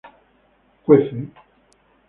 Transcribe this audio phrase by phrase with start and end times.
[0.85, 1.21] cuece